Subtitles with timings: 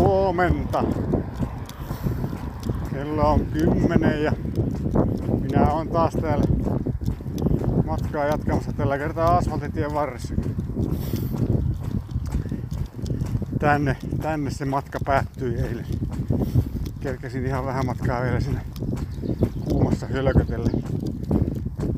[0.00, 0.84] Huomenta.
[2.90, 4.32] Kello on kymmenen ja
[5.40, 6.44] minä olen taas täällä
[7.86, 10.34] matkaa jatkamassa tällä kertaa asfaltitien varressa.
[13.58, 15.86] Tänne, tänne se matka päättyi eilen.
[17.00, 18.60] Kerkesin ihan vähän matkaa vielä sinne
[19.68, 20.70] kuumassa hölkötelle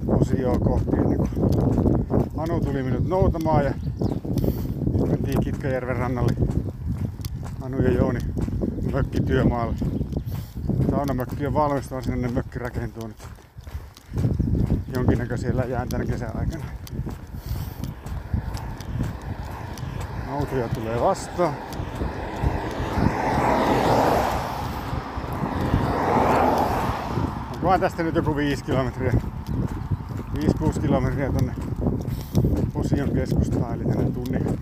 [0.06, 1.30] osioon kohti ennen kuin
[2.36, 3.74] Anu tuli minut noutamaan ja
[5.06, 6.32] mentiin Kitkajärven rannalle
[7.72, 8.20] Anu ja Jooni
[8.92, 9.74] mökkityömaalle.
[10.90, 13.28] Saunamökki on valmis, sinne mökki rakentuu nyt
[14.94, 16.64] jonkinnäköisiä läjään tänä kesän aikana.
[20.30, 21.54] Autoja tulee vastaan.
[27.54, 29.12] Onkohan tästä nyt joku 5 kilometriä?
[30.38, 31.54] 5-6 kilometriä tonne
[32.72, 34.58] Posion keskustaan, eli tänne tunnin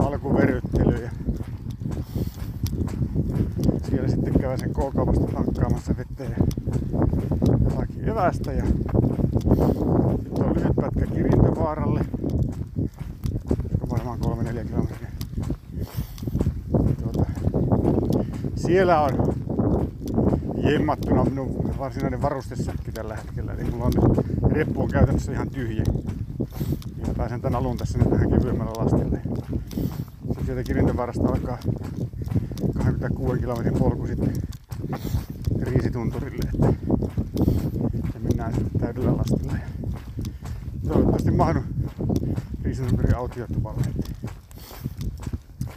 [0.00, 1.29] alkuveryttelyyn.
[4.00, 6.36] Ja siellä sitten käy sen K-kaupasta tankkaamassa veteen
[7.64, 8.52] jotakin evästä.
[8.52, 8.64] Ja
[10.24, 12.00] nyt on lyhyt pätkä Kirintövaaralle.
[13.90, 15.08] Varmaan 3-4 kilometriä.
[17.02, 17.24] Tuota,
[18.56, 19.34] siellä on
[20.56, 23.52] jemmattuna minun varsinainen varustesäkki tällä hetkellä.
[23.52, 25.84] Eli mulla on nyt reppu on käytännössä ihan tyhjä.
[27.06, 29.20] Ja pääsen tän alun tässä nyt vähän kevyemmällä lastille.
[30.26, 31.58] Sitten sieltä Kirintövaarasta alkaa
[33.00, 34.32] 26 kilometrin polku sitten
[35.62, 36.50] Riisitunturille.
[36.54, 36.74] Että
[38.14, 39.52] ja mennään täydellä lastilla.
[39.52, 39.88] Ja
[40.88, 41.60] toivottavasti mahdu
[42.62, 43.84] Riisitunturin autiotuvalle.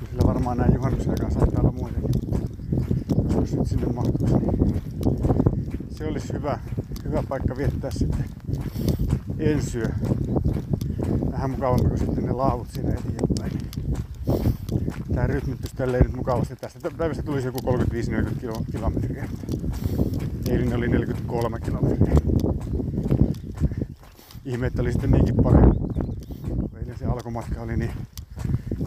[0.09, 2.09] Sillä varmaan näin juhannuksen aikaan saattaa olla muitakin.
[3.35, 4.81] Jos nyt sinne mahtuisi, niin
[5.89, 6.59] se olisi hyvä,
[7.03, 8.25] hyvä paikka viettää sitten
[9.39, 9.89] ensyö.
[11.31, 13.62] Vähän mukavampi kuin sitten ne laavut siinä eteenpäin.
[15.15, 16.55] Tää rytmitys tälleen nyt mukavasti.
[16.55, 19.29] Tästä päivästä tulisi joku 35-40 kilometriä.
[20.49, 22.15] Eilen oli 43 kilometriä.
[24.45, 25.75] Ihme, että oli sitten niinkin paljon.
[26.79, 27.91] Eilen se alkumatka oli niin,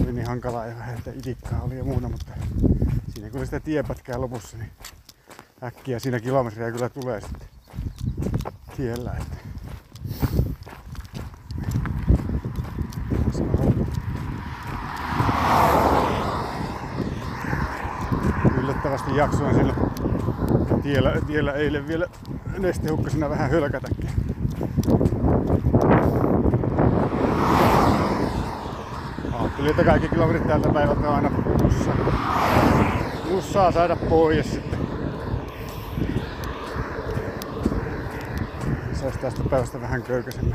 [0.02, 2.32] oli niin hankalaa ja vähän että itikkaa oli ja muuta, mutta
[3.14, 4.70] siinä kun oli sitä tiepätkää lopussa, niin
[5.62, 7.48] äkkiä siinä kilometriä kyllä tulee sitten
[8.76, 9.12] tiellä.
[9.12, 9.35] Että
[19.16, 19.74] jaksoin sillä
[20.82, 22.06] tiellä, tiellä eilen vielä
[22.58, 24.10] nestehukkasena vähän hölkätäkin.
[29.32, 31.30] Ajattelin, että kaikki kilometrit tältä päivältä on aina
[31.62, 31.90] mussa.
[33.30, 34.78] Mussaa saada pois sitten.
[38.92, 40.54] Saisi tästä päivästä vähän köykäisemmin.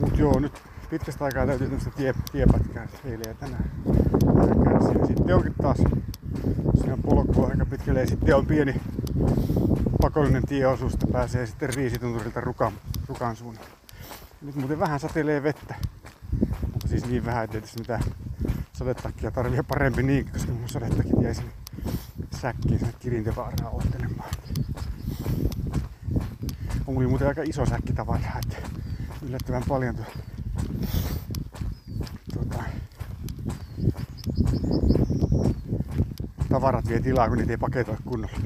[0.00, 3.79] Mut joo, nyt pitkästä aikaa täytyy tämmöistä tie, tiepätkää eilen ja tänään.
[4.88, 5.78] Ja sitten onkin taas
[6.80, 8.80] siinä polkua aika pitkälle ja sitten on pieni
[10.02, 12.72] pakollinen tieosuus, että pääsee sitten Riisitunturilta Rukan,
[13.08, 13.64] Rukan suunnan.
[14.42, 15.74] Nyt muuten vähän satelee vettä,
[16.62, 18.02] mutta siis niin vähän, että tietysti mitään
[18.72, 21.52] sadetakkia tarvii parempi niin, koska mun sadetakit jäi sinne
[22.40, 24.30] säkkiin sinne Kirintevaaraa ottelemaan.
[26.86, 28.68] On muuten aika iso säkki tavaraa, että
[29.22, 30.04] yllättävän paljon tuo
[36.60, 38.38] tavarat vie tilaa, kun niitä ei paketoi kunnolla.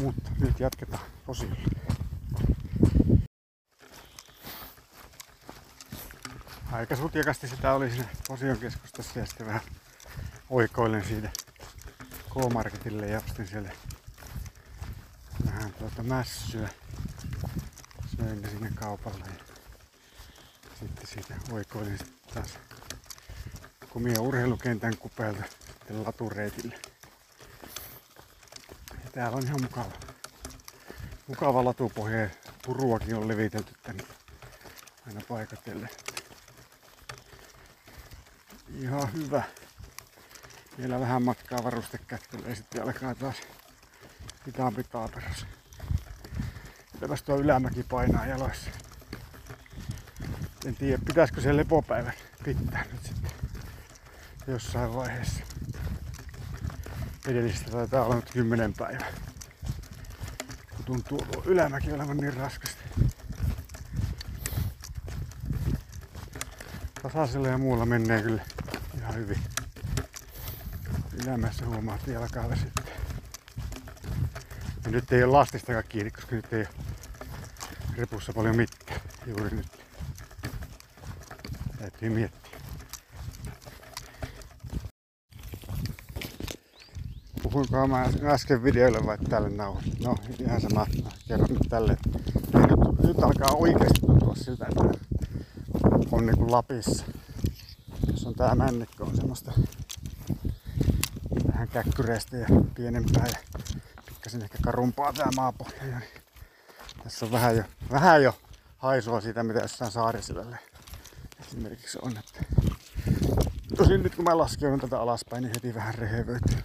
[0.00, 1.56] Mutta nyt jatketaan posiolla.
[6.72, 9.60] Aika sutjakasti sitä oli siinä Posion keskustassa ja sitten vähän
[10.50, 11.30] oikoilen siitä
[12.30, 13.70] K-Marketille ja ostin siellä
[15.46, 16.68] vähän tuota mässyä.
[18.16, 19.44] Söin ne sinne kaupalle ja
[20.80, 22.58] sitten siitä oikoilin sitten taas
[23.92, 25.42] kumia urheilukentän kupeelta
[26.04, 26.74] latureitille.
[29.04, 29.92] Ja täällä on ihan mukava.
[31.26, 32.28] Mukava latupohja.
[32.66, 34.04] Puruakin on levitelty tänne
[35.06, 35.88] aina paikatelle.
[38.80, 39.42] Ihan hyvä.
[40.78, 43.36] Vielä vähän matkaa varustekättelyä sitten alkaa taas
[44.46, 45.46] hitaampi taaperos.
[47.00, 48.70] Tällaista tuo ylämäki painaa jaloissa.
[50.66, 52.14] En tiedä, pitäisikö se lepopäivän
[52.44, 53.21] pitää nyt sitten
[54.46, 55.40] jossain vaiheessa.
[57.26, 59.12] Edellistä taitaa olla nyt 10 päivää.
[60.76, 62.82] Kun tuntuu tuo ylämäki olevan niin raskasta.
[67.02, 68.42] Tasaisella ja muulla menee kyllä
[68.98, 69.38] ihan hyvin.
[71.24, 72.84] Ylämässä huomaa, että jalkaa väsyttää.
[74.84, 76.68] Ja nyt ei ole lastistakaan kiinni, koska nyt ei ole
[77.96, 79.84] repussa paljon mitään juuri nyt.
[81.78, 82.41] Täytyy miettiä.
[87.52, 89.94] Puhuinkohan mä äsken videoille vai tälle nauhoille.
[90.04, 90.86] No ihan sama,
[91.28, 91.96] kerron nyt tälle.
[92.52, 94.98] Ja nyt, nyt alkaa oikeasti tuntua siltä, että
[96.12, 97.04] on niinku Lapissa.
[98.12, 99.52] Jos on tää männikko on semmoista
[101.52, 103.38] vähän käkkyreistä ja pienempää ja
[104.06, 105.86] pikkasen ehkä karumpaa tää maapohja.
[105.86, 106.22] Ja niin
[107.04, 108.34] tässä on vähän jo, vähän jo
[108.78, 110.56] haisua siitä, mitä jossain saarisyvällä
[111.40, 112.16] esimerkiksi on.
[112.18, 112.44] Että
[113.76, 116.58] Tosin nyt kun mä laskeudun tätä alaspäin, niin heti vähän rehevöityy.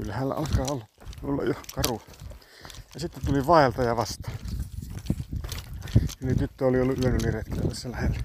[0.00, 0.86] Ylhäällä alkaa olla,
[1.22, 2.02] olla jo karu.
[2.94, 4.30] Ja sitten tuli vaeltaja vasta.
[6.22, 8.20] Eli tyttö oli ollut yön yli tässä lähellä.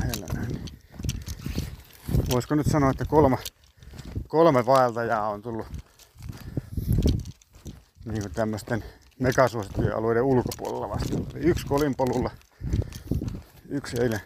[0.00, 0.64] lähellä näin.
[2.30, 3.38] Voisiko nyt sanoa, että kolme,
[4.28, 5.66] kolme vaeltajaa on tullut
[8.04, 8.84] niin kuin tämmöisten
[9.18, 11.18] megasuosittujen alueiden ulkopuolella vasta.
[11.34, 12.30] Yksi kolinpolulla,
[13.68, 14.20] yksi eilen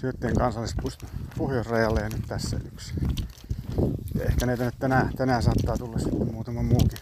[0.00, 2.94] Syötteen kansallispuiston pohjoisrajalle ja nyt tässä yksi.
[4.20, 6.98] Ehkä näitä nyt tänään, tänään saattaa tulla sitten muutama muukin.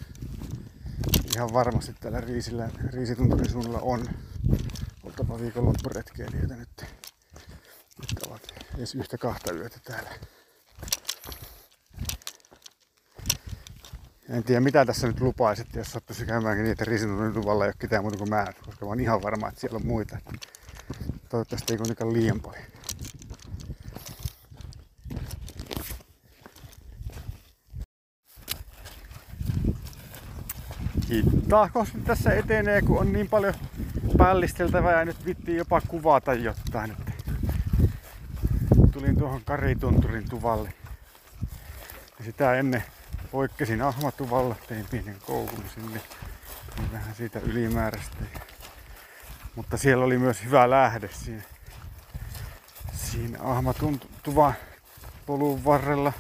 [1.36, 4.04] Ihan varmasti tällä riisillä, riisitunturin suunnalla on
[5.02, 6.68] oltava viikonloppuretkeilijöitä nyt,
[7.98, 8.42] nyt ovat
[8.78, 10.10] edes yhtä kahta yötä täällä.
[14.28, 18.02] En tiedä mitä tässä nyt lupaisit, jos sattuisi käymäänkin niitä riisitunturin tuvalla ei ole ketään
[18.02, 20.18] muuta kuin mä, koska mä oon ihan varma, että siellä on muita.
[21.28, 22.77] Toivottavasti ei kuitenkaan liian paljon.
[31.48, 33.54] Hittaahkos tässä etenee, kun on niin paljon
[34.18, 36.90] pällisteltävää ja nyt vittiin jopa kuvata jotain.
[36.90, 37.12] Että
[38.92, 40.72] tulin tuohon Karitunturin tuvalle.
[42.18, 42.84] Ja sitä ennen
[43.32, 46.00] poikkesin Ahmatuvalla, tein pienen koukun sinne.
[46.78, 48.16] Niin vähän siitä ylimääräistä.
[49.54, 51.42] Mutta siellä oli myös hyvä lähde siinä,
[52.92, 54.54] siinä Ahmatuntuvan
[55.26, 56.12] polun varrella.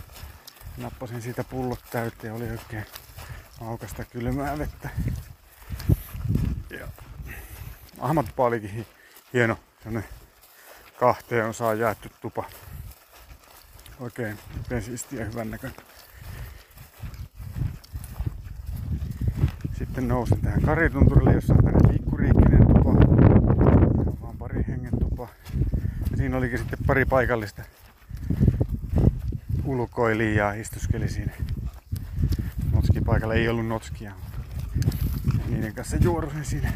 [0.76, 2.86] Nappasin siitä pullot täyteen, oli oikein
[3.60, 4.88] maukasta kylmää vettä.
[6.70, 6.88] Ja
[8.00, 8.86] Ahmattupa olikin
[9.32, 10.10] hieno sellainen
[11.00, 12.44] kahteen osaan jaettu tupa.
[14.00, 15.80] Oikein, oikein siistiä ja hyvän näköinen.
[19.78, 22.88] Sitten nousin tähän Karitunturille, jossa on tämmöinen pikkuriikkinen tupa.
[22.88, 25.28] On vaan pari hengen tupa.
[26.10, 27.62] Ja siinä olikin sitten pari paikallista
[29.64, 31.32] ulkoilijaa istuskeli siinä
[33.00, 34.12] paikalla ei ollut notskia.
[35.48, 36.72] Niiden kanssa juorusin siinä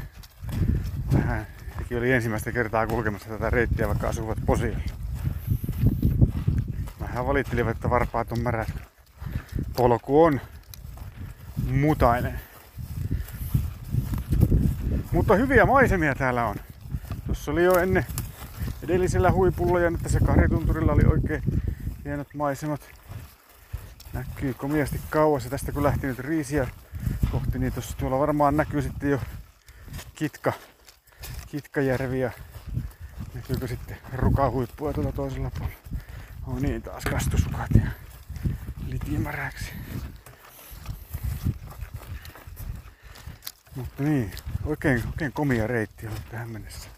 [1.15, 1.47] vähän.
[1.79, 4.79] Sekin oli ensimmäistä kertaa kulkemassa tätä reittiä, vaikka asuvat Posiolla.
[7.01, 8.69] Vähän valittelivat, että varpaat on märät.
[9.77, 10.41] Polku on
[11.71, 12.41] mutainen.
[15.13, 16.57] Mutta hyviä maisemia täällä on.
[17.27, 18.07] Tuossa oli jo ennen
[18.83, 21.43] edellisellä huipulla ja nyt tässä Karitunturilla oli oikein
[22.05, 22.81] hienot maisemat
[24.29, 26.69] näkyy komiasti kauas ja tästä kun lähti nyt riisiä
[27.31, 29.21] kohti, niin tuossa tuolla varmaan näkyy sitten jo
[30.15, 30.53] Kitka,
[31.47, 32.31] Kitkajärvi ja
[33.35, 35.79] näkyykö sitten rukahuippua tuolla toisella puolella.
[36.47, 37.91] On niin taas kastusukat ja
[38.87, 39.73] litimäräksi.
[43.77, 44.33] Mutta niin,
[44.65, 46.89] oikein, oikein komia reitti on tähän mennessä.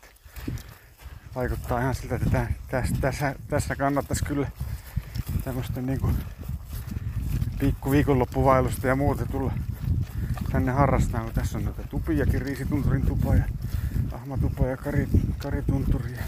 [1.34, 4.48] Vaikuttaa ihan siltä, että tässä, tässä, tässä kannattaisi kyllä
[5.44, 6.10] tämmöistä niinku
[7.58, 9.52] pikku viikonloppuvailusta ja muuta tulla
[10.52, 13.44] tänne harrastaa, tässä on noita tupiakin, riisitunturin tupa ja
[14.12, 15.08] ahmatupa ja kari,
[15.38, 16.22] karitunturi ja,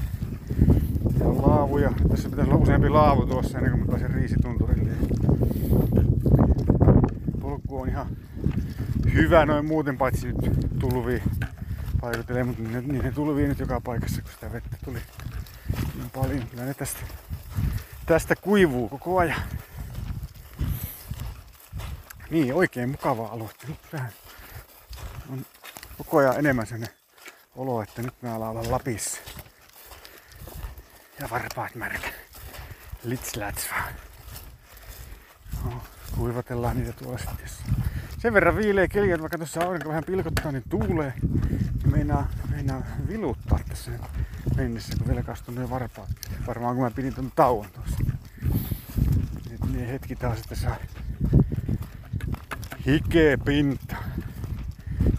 [1.20, 1.92] ja laavuja.
[2.10, 4.90] Tässä pitäisi olla useampi laavu tuossa ennen kuin mä pääsen riisitunturille.
[7.40, 8.06] Polku on ihan
[9.14, 11.22] hyvä noin muuten, paitsi nyt tulvii
[12.00, 14.98] paikoittelee, mutta niin ne tulvii nyt joka paikassa, kun sitä vettä tuli
[15.94, 16.42] niin paljon.
[16.50, 17.00] Kyllä ne tästä,
[18.06, 19.40] tästä kuivuu koko ajan.
[22.30, 23.50] Niin, oikein mukava alue.
[23.68, 24.12] Nyt vähän
[25.32, 25.46] on
[25.98, 26.88] koko ajan enemmän sen
[27.56, 29.20] olo, että nyt me ollaan olla Lapissa.
[31.20, 32.08] Ja varpaat märkä.
[33.04, 33.92] Litslats vaan.
[35.64, 35.82] No,
[36.16, 37.48] kuivatellaan niitä tuolla sitten.
[38.18, 41.12] Sen verran viileä keli, että vaikka tuossa aurinko vähän pilkottaa, niin tuulee.
[41.22, 43.90] Niin meinaa, meinaa viluttaa tässä
[44.56, 46.08] mennessä, kun vielä kastuu ne varpaat.
[46.46, 47.96] Varmaan kun mä pidin tuon tauon tuossa.
[49.72, 50.76] Niin hetki taas, että saa
[52.86, 53.96] hikeä pinta.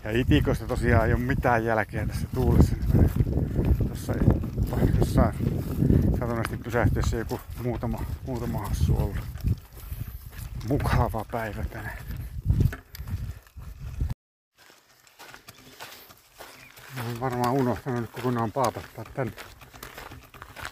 [0.03, 2.75] Ja itikosta tosiaan ei ole mitään jälkeä tässä tuulessa.
[3.87, 4.13] Tuossa
[4.99, 5.35] jossain
[6.19, 9.17] satunnaisesti pysähtyessä joku muutama, muutama hassu ollut.
[10.69, 11.97] Mukava päivä tänään.
[17.05, 19.33] Olen varmaan unohtanut nyt kokonaan paapattaa tänne.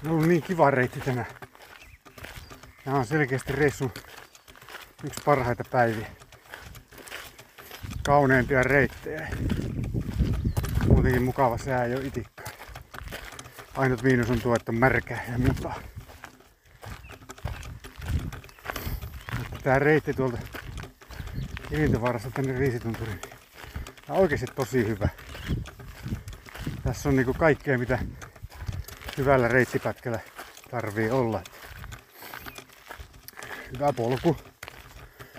[0.06, 1.28] On ollut niin kiva reitti tänään.
[2.84, 3.92] Tämä on selkeästi reissun
[5.04, 6.25] yksi parhaita päiviä.
[8.06, 9.28] Kauneimpia reittejä.
[10.88, 12.44] Muutenkin mukava sää jo itikka.
[13.76, 15.76] Ainut miinus on tuo, että on märkä ja mutaa.
[19.40, 20.38] Mutta tää reitti tuolta
[21.70, 23.22] Kivintovaarasta tänne Riisitunturiin
[24.10, 25.10] on oikeasti tosi hyvä.
[26.84, 28.00] Tässä on niinku kaikkea mitä
[29.18, 30.20] hyvällä reittipätkällä
[30.72, 31.42] tarvii olla.
[33.74, 34.38] Hyvä polku.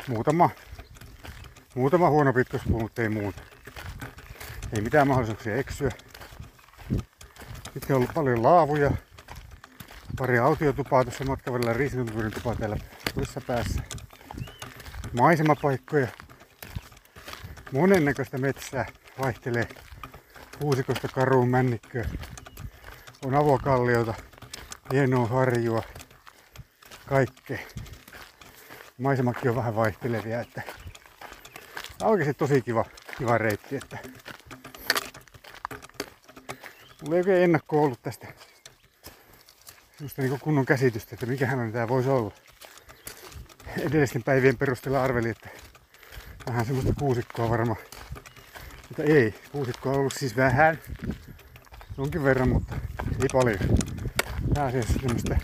[0.09, 0.51] Muutama,
[1.77, 3.43] muutama huono pitkospuu, mutta ei muuta.
[4.73, 5.91] Ei mitään mahdollisuuksia eksyä.
[7.73, 8.91] Sitten on ollut paljon laavuja.
[10.19, 12.77] Pari autiotupaa tuossa matkan välillä, riisitunturin tupa täällä
[13.15, 13.83] toisessa päässä.
[15.13, 16.09] Maisemapaikkoja.
[17.73, 18.87] Monennäköistä metsää
[19.23, 19.69] vaihtelee
[20.59, 22.05] kuusikosta karuun männikköä.
[23.25, 24.15] On avokalliota,
[24.93, 25.83] hienoa harjua,
[27.07, 27.59] kaikkea.
[28.99, 30.63] Maisemakin on vähän vaihtelevia, että
[32.03, 32.85] oikeasti tosi kiva,
[33.19, 33.99] kiva reitti, että
[37.03, 38.27] Mulla ei oikein ennakko ollut tästä
[39.97, 42.35] semmoista niin kunnon käsitystä, että mikähän tämä voisi olla.
[43.79, 45.49] Edellisten päivien perusteella arveli, että
[46.47, 47.79] vähän semmoista kuusikkoa varmaan.
[48.89, 50.79] Mutta ei, kuusikkoa on ollut siis vähän.
[51.99, 52.75] Jonkin verran, mutta
[53.23, 53.59] ei paljon.
[54.55, 55.37] Pääasiassa semmoista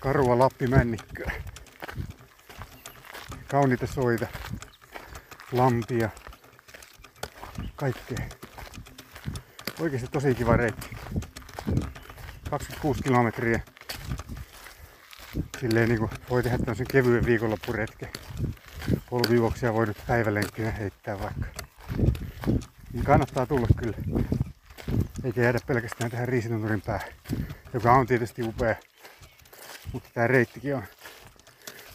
[0.00, 1.32] karua lappimännikköä.
[3.48, 4.26] Kauniita soita,
[5.56, 6.10] lampia,
[7.76, 8.26] kaikkea.
[9.80, 10.96] Oikeasti tosi kiva reitti.
[12.50, 13.60] 26 kilometriä.
[15.60, 18.08] Silleen niin kuin voi tehdä tämmöisen kevyen viikonloppuretken.
[19.10, 21.46] Polvijuoksia voi nyt päivälenkkinä heittää vaikka.
[22.92, 23.96] Niin kannattaa tulla kyllä.
[25.24, 27.08] Eikä jäädä pelkästään tähän riisitunturin päähän,
[27.74, 28.74] joka on tietysti upea.
[29.92, 30.82] Mutta tää reittikin on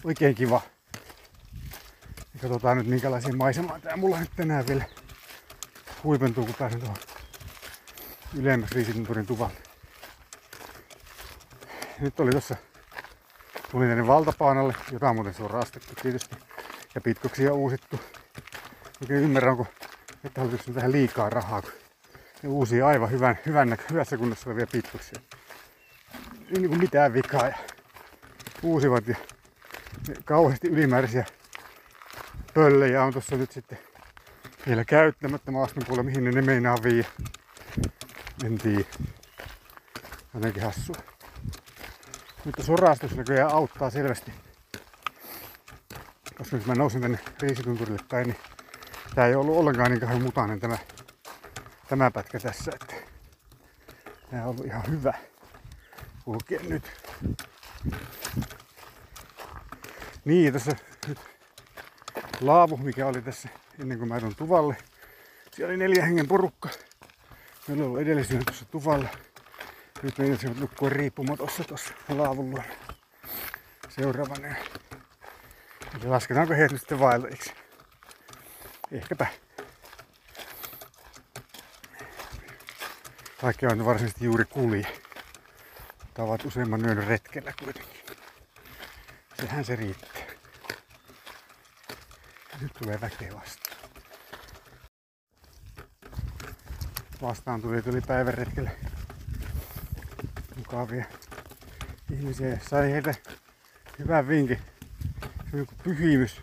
[0.04, 0.62] oikein kiva.
[2.34, 4.84] Ja katsotaan nyt minkälaisia maisemaa tää mulla nyt tänään vielä
[6.04, 6.98] huipentuu, kun pääsen tuohon
[8.36, 9.58] ylemmäs riisitunturin tuvalle.
[12.00, 12.56] Nyt oli tossa,
[13.72, 16.36] tuli tänne valtapaanalle, jota on muuten se on rastettu tietysti,
[16.96, 18.00] ja pitkoksia uusittu.
[19.02, 19.66] Oikein ymmärrän, onko
[20.24, 21.72] että hallitus tähän liikaa rahaa, kun
[22.44, 25.22] ne uusia aivan hyvän, hyvän, hyvässä kunnossa olevia pitkoksia.
[26.48, 27.56] Ei niinku mitään vikaa ja
[28.64, 29.16] uusivat ja
[30.26, 31.26] kauheasti ylimääräisiä
[32.54, 33.80] pöllejä on tuossa nyt sitten
[34.68, 37.06] vielä käyttämättä maaston puolella, mihin ne, ne meinaa viiä.
[38.46, 38.84] En tiedä.
[40.36, 40.96] Ainakin hassua.
[42.46, 44.32] Mutta sorastus näköjään auttaa selvästi.
[46.38, 48.38] Koska nyt mä nousin tänne riisitunturille päin, niin
[49.16, 50.78] tää ei ollut ollenkaan niin kauhean mutainen tämä,
[51.88, 52.72] tämä pätkä tässä.
[52.74, 52.96] Että
[54.32, 55.14] tää on ollut ihan hyvä
[56.26, 56.92] kulkea nyt.
[60.26, 60.72] Niin, tässä
[61.08, 61.20] nyt
[62.42, 64.78] laavu, mikä oli tässä ennen kuin mä tuon tuvalle.
[65.52, 66.70] Siellä oli neljä hengen porukka.
[67.68, 69.10] Meillä on ollut edellisenä tuossa tuvalla.
[70.04, 72.64] Nyt meinasivat nukkua riippumatossa tuossa laavun
[73.90, 74.48] Seuraavana.
[74.48, 77.52] Ja lasketaanko heidät nyt sitten vaeltajiksi?
[78.92, 79.28] Ehkäpä.
[83.44, 84.88] Vaikka on varsinaisesti juuri kulje.
[86.14, 88.02] Tavat useamman yön retkellä kuitenkin.
[89.40, 90.21] Sehän se riittää.
[92.62, 93.72] Nyt tulee väkeä vastaan.
[97.22, 98.72] vastaan tuli, tuli päiväretkelle
[100.58, 101.06] mukavia
[102.12, 102.60] ihmisiä.
[102.70, 103.14] Sai heitä
[104.00, 104.60] hyvän vinkin.
[105.52, 106.42] Se on pyhimys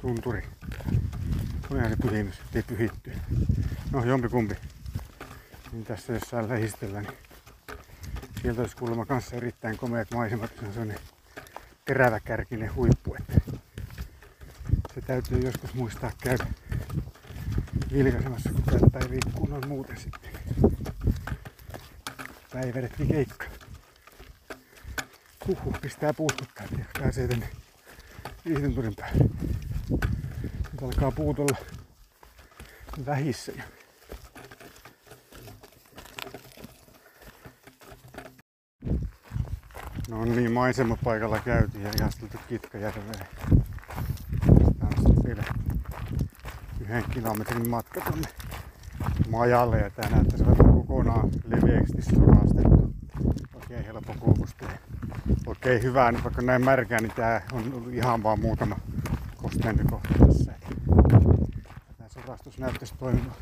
[0.00, 0.42] tunturi.
[1.70, 3.12] On se pyhimys, ettei pyhitty.
[3.90, 4.54] No jompikumpi.
[5.72, 7.18] Niin tässä jossain lähistöllä, niin
[8.42, 10.50] sieltä olisi kuulemma kanssa erittäin komeat maisemat.
[10.60, 10.98] Se on sellainen
[11.84, 13.14] teräväkärkinen huippu.
[13.14, 13.41] Että
[14.94, 16.46] se täytyy joskus muistaa käydä
[17.92, 20.30] vilkaisemassa, kun täältä päiviä kunnon muuten sitten.
[22.52, 23.44] Päiväretki keikka.
[25.48, 27.48] Huhhuh, pistää puuskuttaa, että pääsee tänne
[28.44, 29.24] viidenturin päälle.
[30.72, 31.58] Nyt alkaa puut olla
[33.06, 33.64] vähissä jo.
[40.08, 43.26] No niin, maisemapaikalla käytiin ja ihasteltu Kitkajärveen.
[45.24, 45.42] Vielä
[46.80, 48.28] yhden kilometrin matka tuonne
[49.30, 52.94] majalle ja tää näyttäisi olevan kokonaan leveästi sorastettu.
[53.54, 54.66] Oikein helppo kulkusta.
[55.46, 58.76] Oikein hyvää, niin vaikka näin märkää, niin tää on ollut ihan vaan muutama
[59.36, 60.52] kosteinen kohta tässä.
[61.98, 63.32] Tää sorastus näyttäisi toimivan.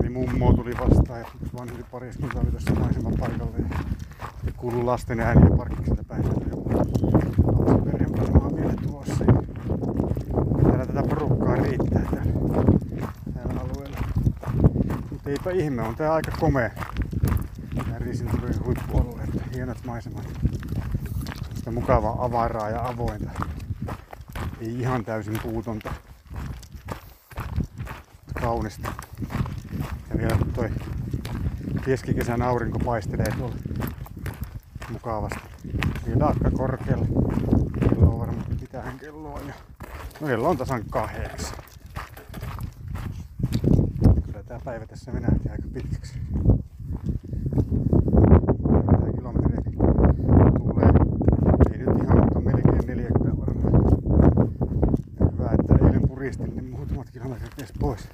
[0.00, 5.20] Eli mummo tuli vastaan ja yksi vanhempi pariskunta oli tässä maiseman paikalla ja kuuluu lasten
[5.20, 6.24] ääniä parkkikselta päin.
[6.26, 8.54] Lapsen perheen varmaan
[8.92, 9.24] tossa.
[10.62, 12.32] Täällä tätä porukkaa riittää täällä,
[13.34, 13.98] täällä alueella.
[15.10, 16.70] Mutta eipä ihme, on tää aika komea.
[17.88, 20.28] Tää Riisinturin huippualue, että hienot maisemat.
[21.54, 23.30] Sitä mukavaa avaraa ja avointa.
[24.60, 25.92] Ei ihan täysin puutonta.
[28.40, 28.92] Kaunista.
[30.10, 30.70] Ja vielä toi
[31.84, 33.56] keskikesän aurinko paistelee tuolla
[34.90, 35.40] mukavasti.
[36.06, 37.06] Vielä aika korkealla.
[37.80, 39.54] Kello on varmaan mitähän kelloa jo.
[40.20, 41.69] No kello on tasan kahdeksan.
[44.50, 46.14] Tää päivä tässä venähti aika pitkäksi.
[48.70, 49.56] Tää kilometri
[50.58, 50.88] tulee.
[51.72, 53.72] Ei nyt ihan, mutta melkein 40 varmaan.
[55.32, 58.08] Hyvä, että eilen puristin niin muutamat kilometrit edes pois.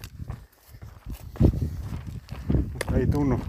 [2.54, 3.40] Mutta ei tunnu,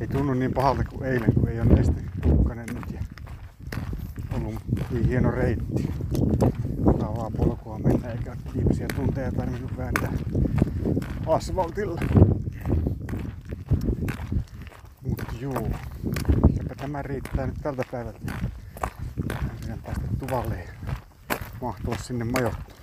[0.00, 3.00] ei tunnu niin pahalta kuin eilen, kun ei ole neste tukkanen nyt ja
[4.36, 4.54] ollut
[4.90, 5.95] niin hieno reitti.
[8.44, 10.12] Ole viimeisiä tunteja tarvinnut vääntää
[11.26, 12.00] asfaltilla.
[15.02, 15.70] Mut juu,
[16.50, 18.18] ehkäpä tämä riittää nyt tältä päivältä.
[19.60, 20.68] Meidän päästä tuvalle
[21.62, 22.76] mahtua sinne majoittumaan.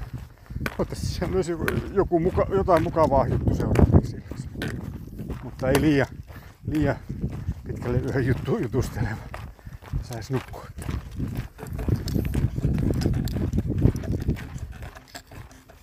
[0.69, 1.53] Toivottavasti siellä olisi
[1.93, 4.23] joku, muka, jotain mukavaa juttu seuraavaksi.
[5.43, 6.07] Mutta ei liian,
[6.67, 6.95] liian
[7.67, 9.15] pitkälle yhden juttu jutusteleva.
[10.01, 10.52] Sais nukkua.